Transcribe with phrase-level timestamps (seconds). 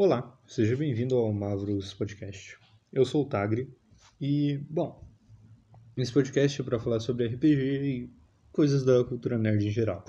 [0.00, 2.56] Olá, seja bem-vindo ao Mavros Podcast.
[2.92, 3.68] Eu sou o Tagre
[4.20, 5.04] e, bom,
[5.96, 8.10] esse podcast é para falar sobre RPG e
[8.52, 10.04] coisas da cultura nerd em geral.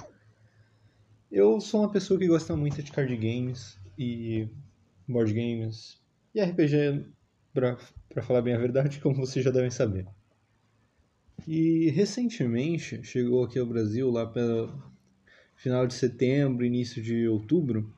[1.32, 4.48] Eu sou uma pessoa que gosta muito de card games e
[5.08, 6.00] board games
[6.36, 7.08] e RPG,
[7.52, 7.76] para
[8.22, 10.06] falar bem a verdade, como vocês já devem saber.
[11.48, 14.72] E recentemente chegou aqui ao Brasil, lá pelo
[15.56, 17.92] final de setembro, início de outubro,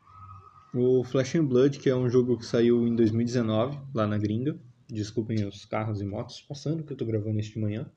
[0.74, 4.58] o Flash and Blood, que é um jogo que saiu em 2019, lá na gringa.
[4.88, 7.90] Desculpem os carros e motos passando, que eu tô gravando este manhã.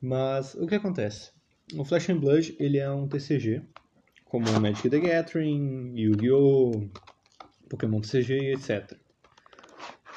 [0.00, 1.32] Mas o que acontece?
[1.74, 3.62] O Flash and Blood, ele é um TCG,
[4.24, 6.88] como Magic the Gathering, Yu-Gi-Oh!,
[7.68, 8.96] Pokémon TCG, etc.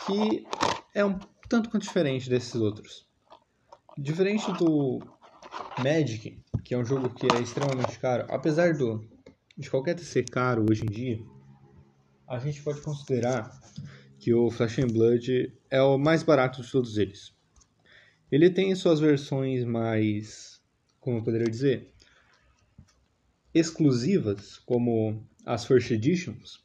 [0.05, 0.45] Que
[0.93, 1.17] é um
[1.47, 3.07] tanto quanto diferente desses outros.
[3.97, 4.99] Diferente do
[5.83, 9.08] Magic, que é um jogo que é extremamente caro, apesar do
[9.59, 11.19] de qualquer TC caro hoje em dia,
[12.25, 13.59] a gente pode considerar
[14.17, 17.33] que o Flash and Blood é o mais barato de todos eles.
[18.31, 20.61] Ele tem suas versões mais,
[21.01, 21.91] como eu poderia dizer,
[23.53, 26.63] exclusivas, como as First Editions,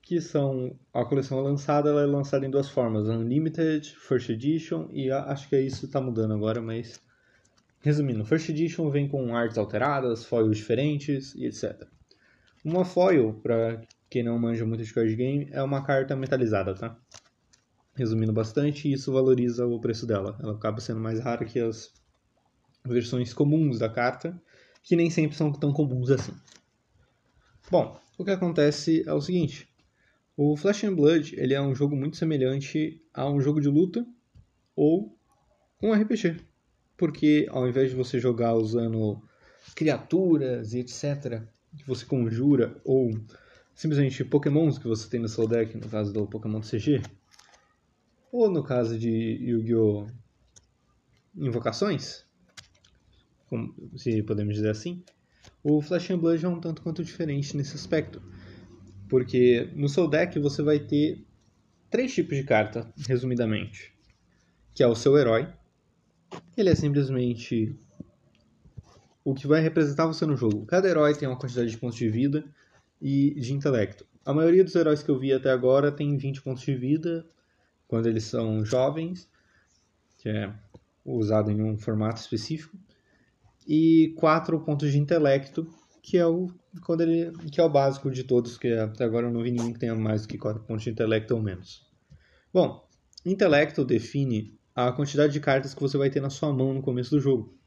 [0.00, 5.10] que são a coleção lançada, ela é lançada em duas formas, Unlimited, First Edition e
[5.10, 7.00] acho que é isso está mudando agora, mas
[7.80, 11.88] resumindo, First Edition vem com artes alteradas, foils diferentes e etc.
[12.64, 16.98] Uma foil, para quem não manja muito de card game, é uma carta metalizada, tá?
[17.94, 20.36] Resumindo bastante, isso valoriza o preço dela.
[20.40, 21.92] Ela acaba sendo mais rara que as
[22.84, 24.40] versões comuns da carta,
[24.82, 26.32] que nem sempre são tão comuns assim.
[27.70, 29.68] Bom, o que acontece é o seguinte:
[30.36, 34.06] o Flash and Blood ele é um jogo muito semelhante a um jogo de luta
[34.74, 35.16] ou
[35.82, 36.36] um RPG,
[36.96, 39.20] porque ao invés de você jogar usando
[39.74, 41.42] criaturas e etc,
[41.76, 43.10] que você conjura ou
[43.74, 47.02] simplesmente Pokémons que você tem no seu deck, no caso do Pokémon CG,
[48.32, 50.06] ou no caso de Yu-Gi-Oh!
[51.36, 52.24] Invocações,
[53.96, 55.04] se podemos dizer assim,
[55.62, 58.22] o Flash and Blood é um tanto quanto diferente nesse aspecto.
[59.08, 61.24] Porque no seu deck você vai ter
[61.90, 63.94] três tipos de carta, resumidamente.
[64.74, 65.48] Que é o seu herói.
[66.56, 67.76] Ele é simplesmente
[69.30, 70.64] o que vai representar você no jogo.
[70.64, 72.44] Cada herói tem uma quantidade de pontos de vida
[73.00, 74.06] e de intelecto.
[74.24, 77.26] A maioria dos heróis que eu vi até agora tem 20 pontos de vida
[77.86, 79.28] quando eles são jovens,
[80.16, 80.50] que é
[81.04, 82.74] usado em um formato específico,
[83.66, 85.68] e 4 pontos de intelecto,
[86.02, 86.50] que é o
[86.82, 89.74] quando ele que é o básico de todos, que até agora eu não vi nenhum
[89.74, 91.86] que tenha mais que 4 pontos de intelecto ou menos.
[92.52, 92.88] Bom,
[93.26, 97.10] intelecto define a quantidade de cartas que você vai ter na sua mão no começo
[97.10, 97.57] do jogo.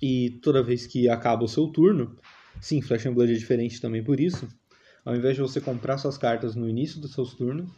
[0.00, 2.16] E toda vez que acaba o seu turno,
[2.60, 4.48] sim, Flash and Blood é diferente também por isso.
[5.04, 7.70] Ao invés de você comprar suas cartas no início dos seus turnos,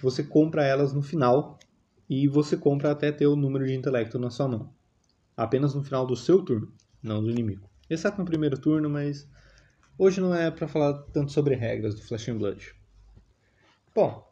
[0.00, 1.58] você compra elas no final
[2.08, 4.74] e você compra até ter o número de intelecto na sua mão.
[5.36, 6.72] Apenas no final do seu turno,
[7.02, 7.68] não do inimigo.
[7.88, 9.28] Exceto no primeiro turno, mas
[9.98, 12.74] hoje não é para falar tanto sobre regras do Flash and Blood.
[13.94, 14.26] Bom,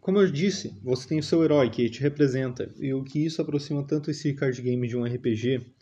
[0.00, 3.40] como eu disse, você tem o seu herói que te representa, e o que isso
[3.40, 5.73] aproxima tanto esse card game de um RPG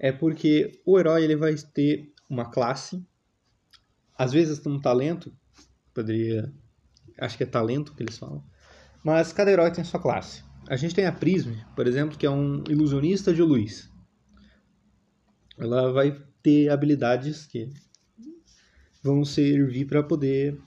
[0.00, 3.06] é porque o herói ele vai ter uma classe,
[4.16, 5.30] às vezes um talento,
[5.92, 6.50] poderia,
[7.18, 8.42] acho que é talento que eles falam,
[9.04, 10.42] mas cada herói tem a sua classe.
[10.68, 13.90] A gente tem a Prism, por exemplo, que é um ilusionista de luz.
[15.58, 17.68] Ela vai ter habilidades que
[19.02, 20.58] vão servir para poder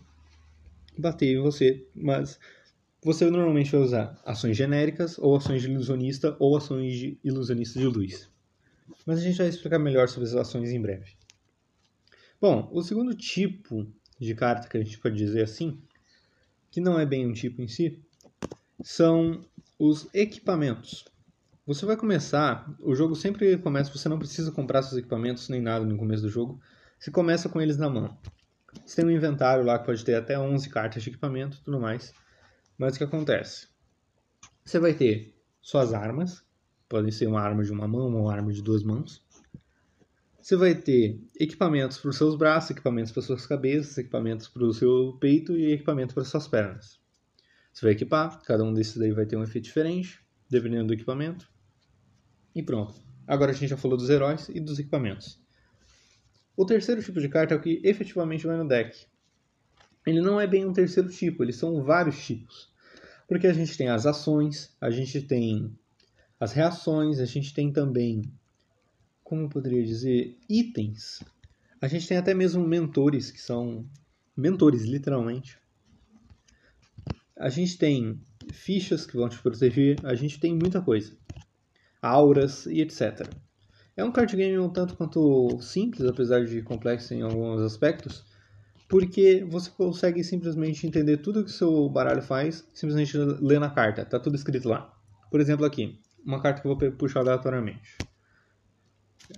[0.97, 2.39] bater em você, mas
[3.03, 7.87] você normalmente vai usar ações genéricas, ou ações de ilusionista, ou ações de ilusionista de
[7.87, 8.32] luz.
[9.05, 11.15] Mas a gente vai explicar melhor sobre as ações em breve.
[12.39, 13.87] Bom, o segundo tipo
[14.19, 15.81] de carta que a gente pode dizer assim,
[16.69, 18.03] que não é bem um tipo em si,
[18.83, 19.45] são
[19.79, 21.05] os equipamentos.
[21.65, 25.85] Você vai começar, o jogo sempre começa, você não precisa comprar seus equipamentos nem nada
[25.85, 26.59] no começo do jogo,
[26.99, 28.17] você começa com eles na mão.
[28.85, 31.79] Você tem um inventário lá que pode ter até 11 cartas de equipamento e tudo
[31.79, 32.13] mais.
[32.77, 33.67] Mas o que acontece?
[34.65, 36.43] Você vai ter suas armas,
[36.93, 39.19] podem ser uma arma de uma mão ou uma arma de duas mãos.
[40.39, 44.71] Você vai ter equipamentos para os seus braços, equipamentos para suas cabeças, equipamentos para o
[44.71, 46.99] seu peito e equipamentos para suas pernas.
[47.73, 51.49] Você vai equipar, cada um desses daí vai ter um efeito diferente, dependendo do equipamento.
[52.53, 52.93] E pronto.
[53.25, 55.41] Agora a gente já falou dos heróis e dos equipamentos.
[56.55, 59.07] O terceiro tipo de carta é o que efetivamente vai no deck.
[60.05, 62.71] Ele não é bem um terceiro tipo, eles são vários tipos.
[63.27, 65.75] Porque a gente tem as ações, a gente tem
[66.43, 68.21] as reações, a gente tem também,
[69.23, 71.23] como eu poderia dizer, itens.
[71.81, 73.85] A gente tem até mesmo mentores, que são
[74.35, 75.57] mentores, literalmente.
[77.37, 81.15] A gente tem fichas que vão te proteger, a gente tem muita coisa.
[82.01, 83.25] Auras e etc.
[83.95, 88.25] É um card game um tanto quanto simples, apesar de complexo em alguns aspectos,
[88.89, 94.03] porque você consegue simplesmente entender tudo que o seu baralho faz, simplesmente lendo a carta,
[94.03, 94.93] tá tudo escrito lá.
[95.31, 97.97] Por exemplo aqui, uma carta que eu vou puxar aleatoriamente.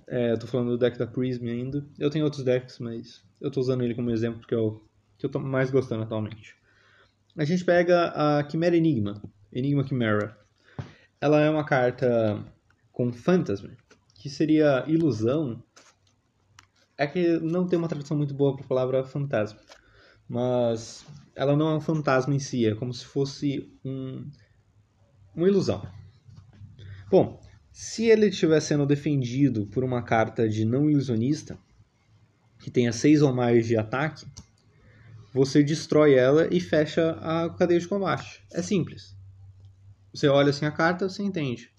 [0.06, 1.84] É, eu tô falando do deck da Prism ainda.
[1.98, 4.80] Eu tenho outros decks, mas eu tô usando ele como exemplo porque é o
[5.18, 6.56] que eu tô mais gostando atualmente.
[7.36, 9.22] A gente pega a Chimera Enigma,
[9.52, 10.36] Enigma Chimera.
[11.20, 12.42] Ela é uma carta
[12.92, 13.70] com fantasma,
[14.14, 15.62] que seria ilusão.
[16.96, 19.60] É que não tem uma tradução muito boa para a palavra fantasma,
[20.26, 21.04] mas
[21.34, 24.26] ela não é um fantasma em si, é como se fosse um,
[25.34, 25.86] uma ilusão.
[27.08, 27.40] Bom,
[27.72, 31.58] se ele estiver sendo defendido por uma carta de não ilusionista,
[32.58, 34.26] que tenha 6 ou mais de ataque,
[35.32, 38.42] você destrói ela e fecha a cadeia de combate.
[38.52, 39.14] É simples.
[40.12, 41.70] Você olha assim a carta, você entende.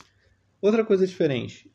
[0.61, 1.71] Outra coisa diferente.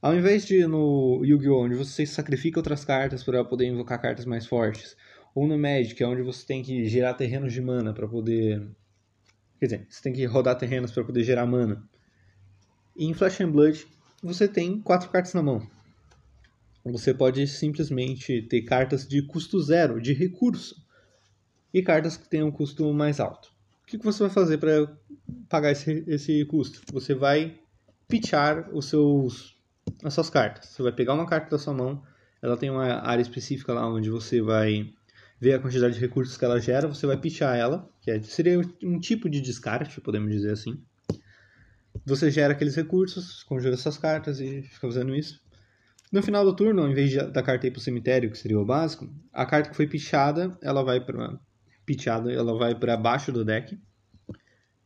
[0.00, 1.64] Ao invés de no Yu-Gi-Oh!
[1.64, 4.96] onde você sacrifica outras cartas para poder invocar cartas mais fortes,
[5.34, 8.68] ou no Magic, é onde você tem que gerar terrenos de mana para poder.
[9.60, 11.88] Quer dizer, você tem que rodar terrenos para poder gerar mana.
[12.94, 13.86] E em Flash and Blood,
[14.22, 15.66] você tem quatro cartas na mão.
[16.84, 20.82] Você pode simplesmente ter cartas de custo zero, de recurso,
[21.72, 23.50] e cartas que tenham um custo mais alto.
[23.82, 24.92] O que você vai fazer para
[25.48, 26.82] pagar esse, esse custo?
[26.92, 27.58] Você vai
[28.08, 29.56] pitchar os seus,
[30.04, 30.68] as suas cartas.
[30.68, 32.02] Você vai pegar uma carta da sua mão,
[32.42, 34.92] ela tem uma área específica lá onde você vai
[35.40, 38.60] ver a quantidade de recursos que ela gera, você vai pitchar ela, que é, seria
[38.82, 40.80] um tipo de descarte, podemos dizer assim.
[42.04, 45.40] Você gera aqueles recursos, conjura essas cartas e fica fazendo isso.
[46.10, 48.58] No final do turno, ao invés de, da carta ir para o cemitério, que seria
[48.58, 51.38] o básico, a carta que foi pichada, ela vai para
[51.86, 53.80] pichada, ela vai para baixo do deck.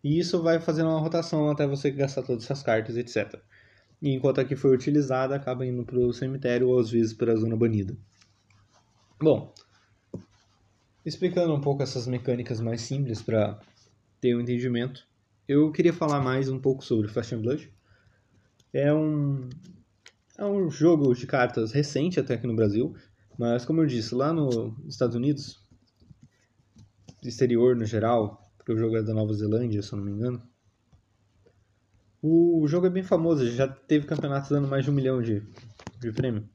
[0.05, 3.41] E isso vai fazendo uma rotação até você gastar todas essas cartas, etc.
[4.01, 7.33] E enquanto a que foi utilizada, acaba indo para o cemitério ou às vezes para
[7.33, 7.97] a zona banida.
[9.21, 9.53] Bom,
[11.05, 13.59] explicando um pouco essas mecânicas mais simples para
[14.21, 15.05] ter um entendimento,
[15.49, 17.73] eu queria falar mais um pouco sobre Flash and Blood.
[18.73, 19.49] É um,
[20.37, 22.95] é um jogo de cartas recente até aqui no Brasil,
[23.39, 25.61] mas como eu disse, lá nos Estados Unidos,
[27.23, 30.43] exterior no geral, porque o jogo é da Nova Zelândia, se eu não me engano,
[32.21, 35.47] o jogo é bem famoso, já teve campeonatos dando mais de um milhão de,
[36.01, 36.49] de prêmio.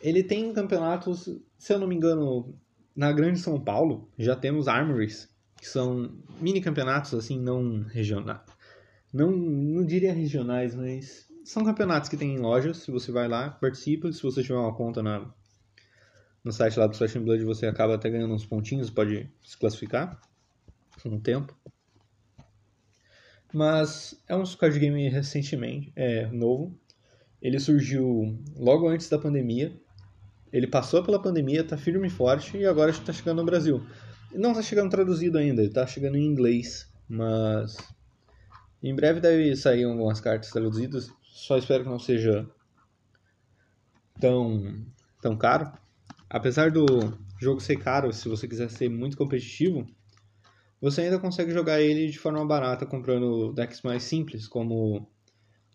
[0.00, 2.58] Ele tem campeonatos, se eu não me engano,
[2.94, 6.10] na Grande São Paulo, já temos Armories, que são
[6.40, 8.40] mini campeonatos assim não regionais.
[9.12, 12.78] Não, não diria regionais, mas são campeonatos que tem em lojas.
[12.78, 14.12] Se você vai lá, participa.
[14.12, 15.32] Se você tiver uma conta na,
[16.44, 20.20] no site lá do Slash Blood, você acaba até ganhando uns pontinhos, pode se classificar
[21.02, 21.56] com o tempo.
[23.52, 26.78] Mas é um card game recentemente, é novo.
[27.40, 29.72] Ele surgiu logo antes da pandemia.
[30.52, 33.86] Ele passou pela pandemia, está firme e forte e agora está chegando no Brasil.
[34.32, 37.76] Não está chegando traduzido ainda, está chegando em inglês, mas
[38.82, 41.10] em breve deve sair algumas cartas traduzidas.
[41.22, 42.48] Só espero que não seja
[44.20, 44.84] tão,
[45.20, 45.72] tão caro.
[46.28, 46.86] Apesar do
[47.40, 49.86] jogo ser caro, se você quiser ser muito competitivo,
[50.80, 55.08] você ainda consegue jogar ele de forma barata comprando decks mais simples, como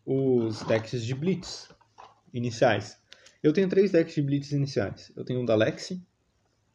[0.05, 1.69] os decks de Blitz
[2.33, 2.97] iniciais.
[3.41, 5.11] Eu tenho três decks de Blitz iniciais.
[5.15, 6.05] Eu tenho o da Lexi,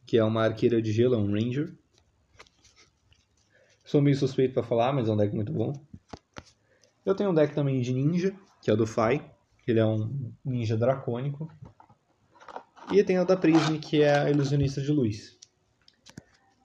[0.06, 1.74] que é uma arqueira de gelo, é um Ranger.
[3.84, 5.72] Sou meio suspeito para falar, mas é um deck muito bom.
[7.04, 9.18] Eu tenho um deck também de ninja, que é o do Fai,
[9.62, 11.50] que ele é um ninja dracônico.
[12.90, 15.36] E tem o da Prism, que é a ilusionista de luz.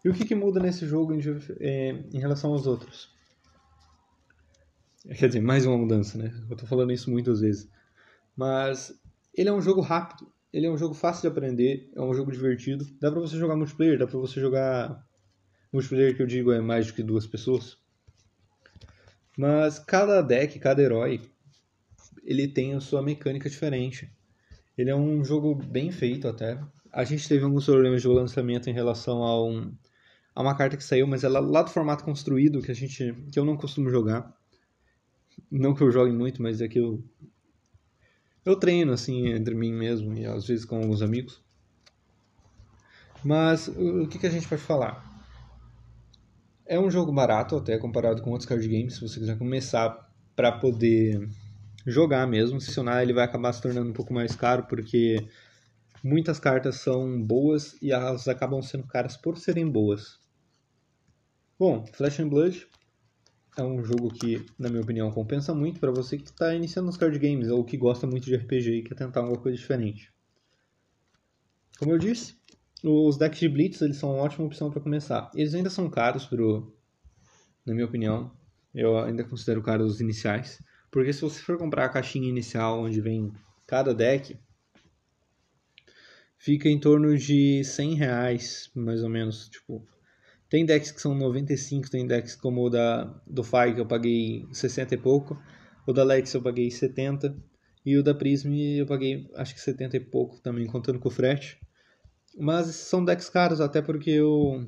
[0.04, 1.20] E o que, que muda nesse jogo em,
[1.60, 3.12] é, em, relação aos outros?
[5.18, 6.32] Quer dizer, mais uma mudança, né?
[6.50, 7.70] Eu tô falando isso muitas vezes.
[8.36, 9.00] Mas
[9.36, 10.32] ele é um jogo rápido.
[10.54, 12.86] Ele é um jogo fácil de aprender, é um jogo divertido.
[13.00, 15.06] Dá pra você jogar multiplayer, dá pra você jogar.
[15.72, 17.78] Multiplayer que eu digo é mais do que duas pessoas.
[19.38, 21.22] Mas cada deck, cada herói,
[22.24, 24.12] ele tem a sua mecânica diferente.
[24.78, 26.60] Ele é um jogo bem feito até.
[26.92, 29.74] A gente teve alguns problemas de lançamento em relação a, um,
[30.36, 33.40] a uma carta que saiu, mas ela lá do formato construído que a gente que
[33.40, 34.36] eu não costumo jogar.
[35.50, 37.04] Não que eu jogue muito, mas é que eu
[38.46, 41.42] eu treino assim entre mim mesmo e às vezes com alguns amigos.
[43.24, 45.10] Mas o que, que a gente pode falar?
[46.66, 48.96] É um jogo barato até comparado com outros card games.
[48.96, 51.30] Se você quiser começar para poder
[51.86, 55.28] jogar mesmo, se funcionar ele vai acabar se tornando um pouco mais caro porque
[56.04, 60.20] muitas cartas são boas e elas acabam sendo caras por serem boas.
[61.60, 62.68] Bom, Flash and Blood
[63.58, 66.98] é um jogo que, na minha opinião, compensa muito para você que está iniciando nos
[66.98, 70.12] card games ou que gosta muito de RPG e quer tentar alguma coisa diferente.
[71.78, 72.36] Como eu disse,
[72.84, 75.30] os decks de Blitz eles são uma ótima opção para começar.
[75.36, 76.74] Eles ainda são caros, pro,
[77.66, 78.32] na minha opinião.
[78.74, 80.62] Eu ainda considero caros os iniciais.
[80.90, 83.34] Porque se você for comprar a caixinha inicial onde vem
[83.68, 84.38] cada deck,
[86.38, 89.50] fica em torno de 100 reais, mais ou menos.
[89.50, 89.86] Tipo,
[90.52, 94.46] tem decks que são 95, tem decks como o da, do Fire que eu paguei
[94.52, 95.42] 60 e pouco.
[95.88, 97.34] O da Lex eu paguei 70.
[97.86, 101.12] E o da Prism eu paguei acho que 70 e pouco também, contando com o
[101.12, 101.58] frete.
[102.38, 104.66] Mas são decks caros, até porque eu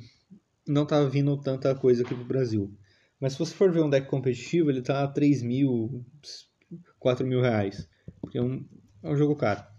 [0.66, 2.74] não tava vindo tanta coisa aqui pro Brasil.
[3.20, 6.02] Mas se você for ver um deck competitivo, ele tá a 3 mil,
[6.98, 7.90] 4 mil reais.
[8.34, 8.66] É um,
[9.04, 9.73] é um jogo caro.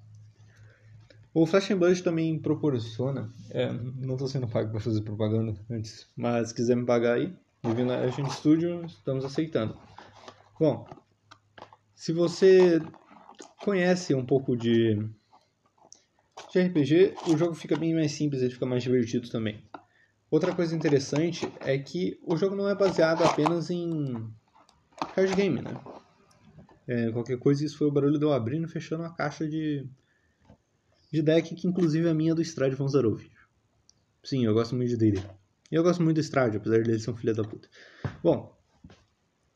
[1.35, 3.29] O Flash and Blood também proporciona.
[3.51, 7.35] É, não estou sendo pago para fazer propaganda antes, mas se quiser me pagar aí,
[7.65, 9.77] vindo na Agent Studio, estamos aceitando.
[10.61, 10.87] Bom,
[11.93, 12.81] se você
[13.65, 14.97] conhece um pouco de,
[16.53, 19.61] de RPG, o jogo fica bem mais simples e fica mais divertido também.
[20.31, 24.31] Outra coisa interessante é que o jogo não é baseado apenas em
[25.13, 25.75] card game, né?
[26.87, 29.85] É, qualquer coisa, isso foi o barulho de eu abrindo e fechando a caixa de
[31.15, 33.23] de deck, que inclusive é a minha do Strade von Zarov.
[34.23, 35.21] Sim, eu gosto muito de D&D.
[35.71, 37.69] E eu gosto muito do Strade, apesar de ele ser um filho da puta.
[38.23, 38.55] Bom,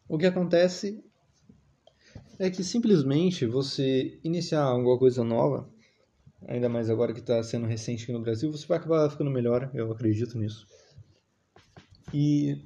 [0.08, 1.02] o que acontece
[2.38, 5.68] é que simplesmente você iniciar alguma coisa nova,
[6.46, 9.70] ainda mais agora que está sendo recente aqui no Brasil, você vai acabar ficando melhor,
[9.74, 10.66] eu acredito nisso.
[12.14, 12.64] E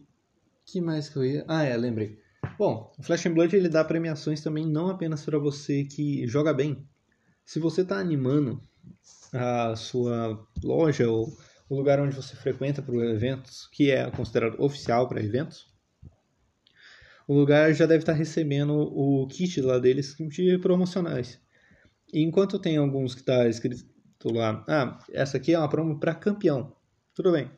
[0.64, 1.44] que mais que eu ia?
[1.48, 2.18] Ah, é, lembrei.
[2.58, 6.52] Bom, o Flash and Blood ele dá premiações também não apenas para você que joga
[6.52, 6.86] bem.
[7.44, 8.62] Se você está animando
[9.32, 11.36] a sua loja ou
[11.68, 15.72] o lugar onde você frequenta para eventos, que é considerado oficial para eventos,
[17.26, 21.40] o lugar já deve estar recebendo o kit lá deles de promocionais.
[22.12, 23.86] E enquanto tem alguns que está escrito
[24.24, 26.76] lá, ah, essa aqui é uma promo para campeão.
[27.14, 27.50] Tudo bem.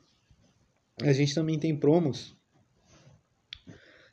[1.02, 2.36] A gente também tem promos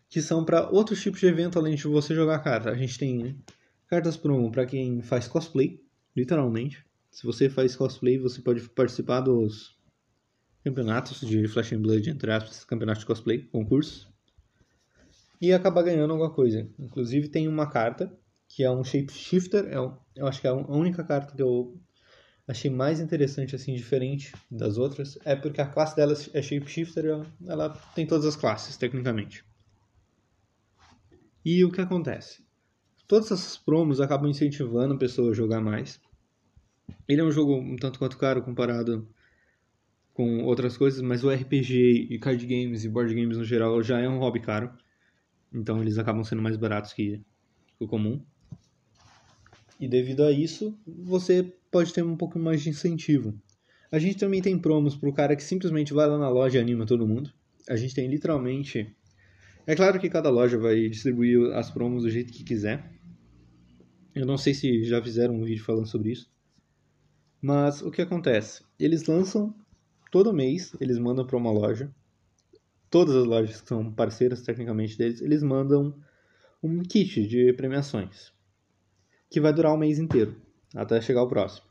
[0.09, 2.71] que são para outros tipos de evento além de você jogar carta.
[2.71, 3.39] A gente tem
[3.87, 5.79] cartas promo para quem faz cosplay,
[6.15, 6.83] literalmente.
[7.11, 9.77] Se você faz cosplay, você pode participar dos
[10.63, 14.07] campeonatos de Flash and Blood, entre aspas, campeonatos de cosplay, concursos,
[15.41, 16.69] e acabar ganhando alguma coisa.
[16.79, 18.15] Inclusive tem uma carta
[18.47, 21.79] que é um Shapeshifter, é um, eu acho que é a única carta que eu
[22.47, 27.69] achei mais interessante, assim, diferente das outras, é porque a classe dela é Shapeshifter, ela
[27.95, 29.43] tem todas as classes, tecnicamente.
[31.43, 32.45] E o que acontece?
[33.07, 35.99] Todas essas promos acabam incentivando a pessoa a jogar mais.
[37.11, 39.05] Ele é um jogo um tanto quanto caro comparado
[40.13, 43.99] com outras coisas, mas o RPG e card games e board games no geral já
[43.99, 44.71] é um hobby caro.
[45.53, 47.21] Então eles acabam sendo mais baratos que
[47.77, 48.23] o comum.
[49.77, 53.37] E devido a isso, você pode ter um pouco mais de incentivo.
[53.91, 56.61] A gente também tem promos para o cara que simplesmente vai lá na loja e
[56.61, 57.29] anima todo mundo.
[57.67, 58.95] A gente tem literalmente.
[59.67, 62.89] É claro que cada loja vai distribuir as promos do jeito que quiser.
[64.15, 66.30] Eu não sei se já fizeram um vídeo falando sobre isso.
[67.41, 68.63] Mas o que acontece?
[68.79, 69.53] Eles lançam
[70.11, 71.91] todo mês, eles mandam para uma loja.
[72.89, 75.95] Todas as lojas que são parceiras tecnicamente deles, eles mandam
[76.61, 78.31] um kit de premiações
[79.29, 80.39] que vai durar o mês inteiro
[80.75, 81.65] até chegar o próximo.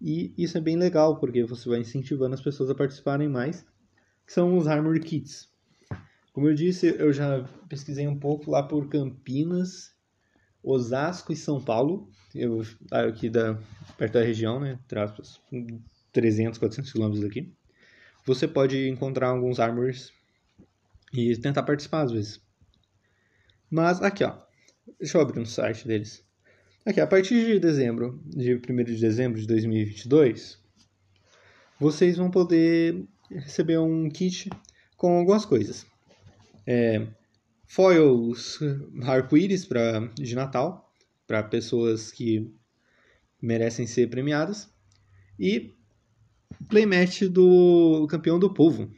[0.00, 3.64] E isso é bem legal porque você vai incentivando as pessoas a participarem mais,
[4.26, 5.48] que são os Armory Kits.
[6.32, 9.95] Como eu disse, eu já pesquisei um pouco lá por Campinas
[10.66, 13.56] Osasco e São Paulo, eu, aqui da,
[13.96, 15.40] perto da região, né, aspas,
[16.12, 17.52] 300, 400 quilômetros daqui,
[18.24, 20.12] você pode encontrar alguns armors
[21.14, 22.40] e tentar participar às vezes.
[23.70, 24.36] Mas aqui, ó,
[24.98, 26.24] deixa eu abrir um site deles.
[26.84, 30.58] Aqui, a partir de dezembro, de 1 de dezembro de 2022,
[31.78, 34.50] vocês vão poder receber um kit
[34.96, 35.86] com algumas coisas.
[36.66, 37.06] É,
[37.66, 38.58] foils
[39.02, 39.68] arco-íris
[40.14, 40.92] de Natal
[41.26, 42.52] para pessoas que
[43.42, 44.72] merecem ser premiadas
[45.38, 45.74] e
[46.68, 48.90] playmatch do campeão do povo.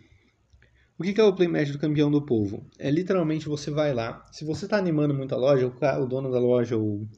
[0.99, 2.67] O que é o playmatch do campeão do povo?
[2.79, 6.39] É literalmente você vai lá, se você está animando muito a loja, o dono da
[6.39, 7.09] loja ou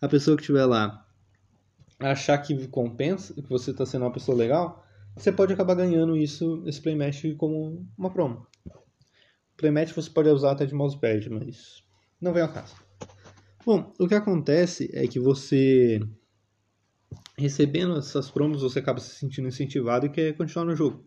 [0.00, 1.06] a pessoa que estiver lá
[1.98, 6.62] achar que compensa, que você está sendo uma pessoa legal, você pode acabar ganhando isso,
[6.66, 8.46] esse playmatch como uma promo.
[9.60, 11.84] Playmat você pode usar até de mousepad, mas
[12.18, 12.74] não vem ao caso.
[13.64, 16.00] Bom, o que acontece é que você
[17.36, 21.06] recebendo essas promos, você acaba se sentindo incentivado e quer continuar no jogo.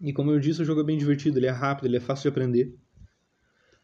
[0.00, 2.22] E como eu disse, o jogo é bem divertido, ele é rápido, ele é fácil
[2.22, 2.74] de aprender.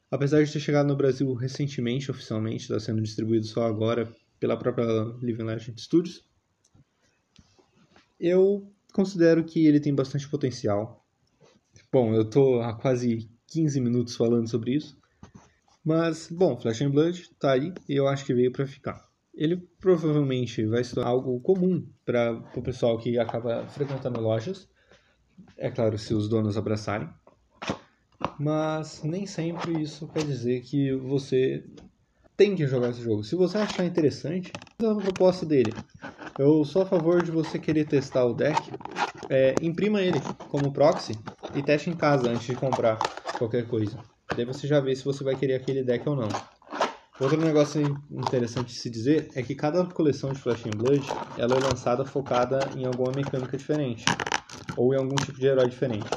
[0.08, 4.84] Apesar de ter chegado no Brasil recentemente, oficialmente, está sendo distribuído só agora pela própria
[5.20, 6.24] Living Legend Studios,
[8.20, 11.04] eu considero que ele tem bastante potencial.
[11.92, 14.96] Bom, eu tô há quase 15 minutos falando sobre isso.
[15.84, 19.06] Mas, bom, Flash and Blood tá aí e eu acho que veio para ficar.
[19.34, 24.68] Ele provavelmente vai se tornar algo comum para o pessoal que acaba frequentando lojas.
[25.58, 27.08] É claro, se os donos abraçarem.
[28.38, 31.64] Mas nem sempre isso quer dizer que você
[32.36, 33.22] tem que jogar esse jogo.
[33.22, 35.72] Se você achar interessante, é a proposta dele.
[36.38, 38.58] Eu sou a favor de você querer testar o deck,
[39.28, 41.16] é, imprima ele como proxy
[41.54, 42.98] e teste em casa antes de comprar
[43.38, 43.98] qualquer coisa.
[44.34, 46.28] Daí você já vê se você vai querer aquele deck ou não.
[47.20, 51.02] Outro negócio interessante de se dizer é que cada coleção de Flash and Blood
[51.38, 54.04] ela é lançada focada em alguma mecânica diferente
[54.76, 56.10] ou em algum tipo de herói diferente.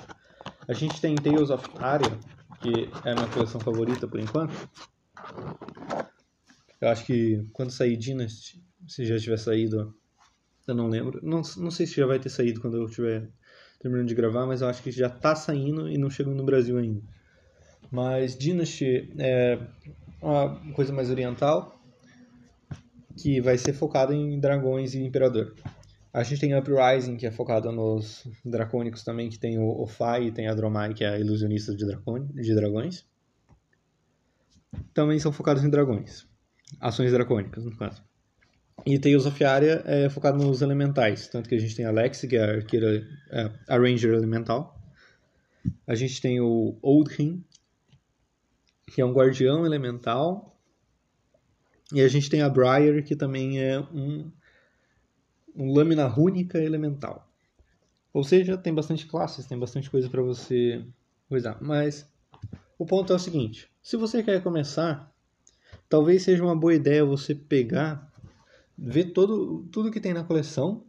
[0.68, 2.18] A gente tem Tales of Aria,
[2.60, 4.54] que é a minha coleção favorita por enquanto.
[6.82, 9.94] Eu acho que quando sair Dynasty, se já tiver saído,
[10.68, 11.20] eu não lembro.
[11.24, 13.30] Não, não sei se já vai ter saído quando eu estiver
[13.80, 16.78] terminando de gravar, mas eu acho que já está saindo e não chegou no Brasil
[16.78, 17.02] ainda.
[17.92, 19.60] Mas Dynasty é
[20.22, 21.80] uma coisa mais oriental,
[23.18, 25.54] que vai ser focada em dragões e imperador.
[26.14, 30.32] A gente tem Uprising, que é focada nos dracônicos também, que tem o Ofai e
[30.32, 33.06] tem a Dromai, que é a ilusionista de, de dragões.
[34.94, 36.28] Também são focados em dragões.
[36.80, 38.04] Ações dracônicas, no caso.
[38.86, 41.28] E Tales of Aria é focado nos elementais.
[41.28, 44.80] Tanto que a gente tem a Lex, que é a, arqueira, é a Ranger elemental.
[45.86, 47.44] A gente tem o Oldhin,
[48.88, 50.58] que é um guardião elemental.
[51.94, 54.32] E a gente tem a Briar, que também é um,
[55.56, 57.28] um lâmina rúnica elemental.
[58.14, 60.84] Ou seja, tem bastante classes, tem bastante coisa para você
[61.30, 61.58] coisar.
[61.62, 62.10] Mas
[62.78, 65.14] o ponto é o seguinte: se você quer começar,
[65.90, 68.12] talvez seja uma boa ideia você pegar,
[68.78, 70.86] ver todo, tudo que tem na coleção.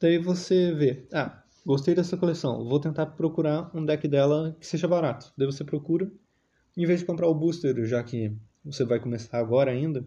[0.00, 4.88] Daí você vê, ah, gostei dessa coleção, vou tentar procurar um deck dela que seja
[4.88, 5.32] barato.
[5.36, 6.10] Daí você procura
[6.76, 10.04] em vez de comprar o booster, já que você vai começar agora ainda,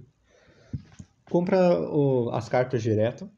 [1.29, 3.29] compra o, as cartas direto.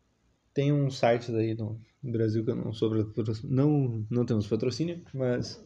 [0.54, 2.90] Tem uns sites aí no, Brasil que eu não sou
[3.44, 5.64] não não temos patrocínio, mas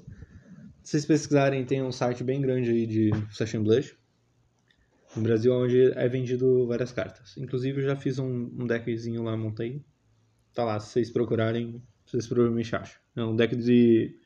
[0.83, 3.95] se vocês pesquisarem, tem um site bem grande aí de Session Blush
[5.15, 7.35] no Brasil, onde é vendido várias cartas.
[7.37, 9.83] Inclusive, eu já fiz um, um deckzinho lá, montei.
[10.53, 12.99] Tá lá, se vocês procurarem, vocês provavelmente acham.
[13.15, 14.17] É um deck de,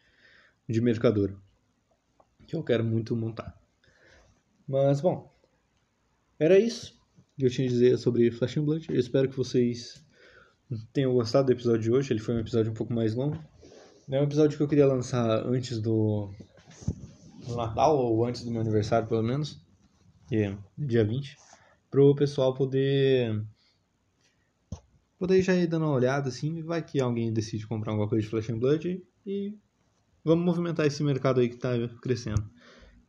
[0.67, 1.35] de mercador
[2.47, 3.55] que eu quero muito montar.
[4.67, 5.31] Mas, bom,
[6.39, 6.99] era isso
[7.37, 8.87] que eu tinha a dizer sobre Flash and Blood.
[8.89, 10.03] Eu espero que vocês
[10.93, 12.13] tenham gostado do episódio de hoje.
[12.13, 13.37] Ele foi um episódio um pouco mais longo.
[14.09, 16.29] É um episódio que eu queria lançar antes do
[17.55, 19.59] Natal, ou antes do meu aniversário, pelo menos,
[20.27, 21.37] que é dia 20,
[21.89, 23.43] para o pessoal poder
[25.17, 28.29] poder já ir dando uma olhada assim, vai que alguém decide comprar alguma coisa de
[28.29, 29.57] Flash and Blood e
[30.25, 31.69] Vamos movimentar esse mercado aí que está
[32.01, 32.49] crescendo.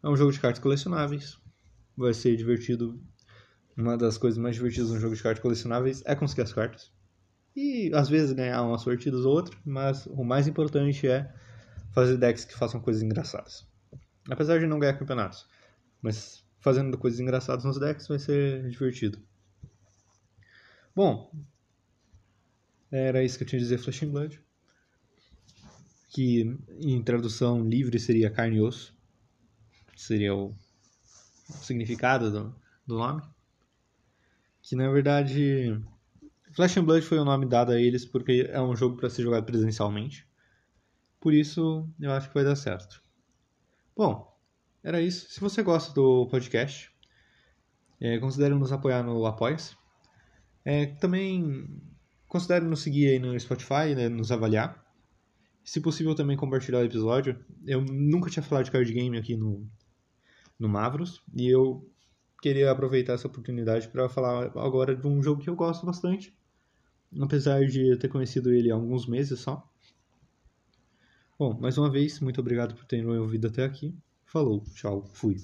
[0.02, 1.38] É um jogo de cartas colecionáveis.
[1.96, 3.02] Vai ser divertido.
[3.74, 6.92] Uma das coisas mais divertidas no jogo de cartas colecionáveis é conseguir as cartas.
[7.56, 11.32] E às vezes ganhar umas sortidas ou outra, mas o mais importante é
[11.92, 13.66] fazer decks que façam coisas engraçadas.
[14.28, 15.46] Apesar de não ganhar campeonatos,
[16.02, 19.20] mas fazendo coisas engraçadas nos decks vai ser divertido.
[20.92, 21.30] Bom,
[22.90, 24.44] era isso que eu tinha a dizer Flashing Blood
[26.10, 28.92] que em tradução livre seria carne e osso,
[29.94, 30.56] seria o
[31.62, 33.22] significado do, do nome.
[34.60, 35.80] Que na verdade
[36.50, 39.22] Flash and Blood foi o nome dado a eles porque é um jogo para ser
[39.22, 40.26] jogado presencialmente.
[41.20, 43.00] Por isso eu acho que vai dar certo.
[43.96, 44.35] Bom,
[44.86, 45.26] era isso.
[45.32, 46.92] Se você gosta do podcast,
[48.00, 49.76] é, considere nos apoiar no Apoia-se.
[50.64, 51.82] É, também
[52.28, 54.80] considere nos seguir aí no Spotify, né, nos avaliar.
[55.64, 57.36] Se possível, também compartilhar o episódio.
[57.66, 59.68] Eu nunca tinha falado de card game aqui no,
[60.56, 61.20] no Mavros.
[61.34, 61.90] E eu
[62.40, 66.32] queria aproveitar essa oportunidade para falar agora de um jogo que eu gosto bastante.
[67.20, 69.68] Apesar de eu ter conhecido ele há alguns meses só.
[71.36, 73.92] Bom, mais uma vez, muito obrigado por terem ouvido até aqui.
[74.26, 75.36] Falou, tchau, fui.